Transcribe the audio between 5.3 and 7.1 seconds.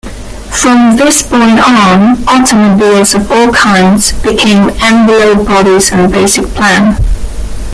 bodies in basic plan.